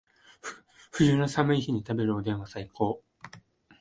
[0.91, 3.03] 冬の寒い日に食べるおでんは最高